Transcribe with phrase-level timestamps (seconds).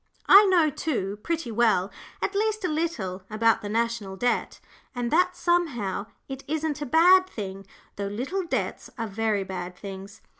[0.27, 1.91] I know, too, pretty well
[2.23, 4.59] at least a little about the National Debt,
[4.95, 10.21] and that somehow it isn't a bad thing, though little debts are very bad things.